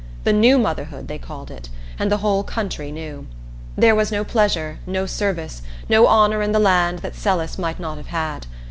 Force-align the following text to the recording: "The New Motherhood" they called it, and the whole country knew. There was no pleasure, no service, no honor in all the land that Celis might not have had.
"The 0.23 0.33
New 0.33 0.57
Motherhood" 0.57 1.07
they 1.07 1.19
called 1.19 1.51
it, 1.51 1.69
and 1.99 2.11
the 2.11 2.17
whole 2.17 2.41
country 2.41 2.91
knew. 2.91 3.27
There 3.75 3.93
was 3.93 4.11
no 4.11 4.23
pleasure, 4.23 4.79
no 4.87 5.05
service, 5.05 5.61
no 5.87 6.07
honor 6.07 6.41
in 6.41 6.49
all 6.49 6.53
the 6.53 6.59
land 6.65 6.99
that 7.05 7.13
Celis 7.15 7.59
might 7.59 7.79
not 7.79 7.97
have 7.97 8.07
had. 8.07 8.47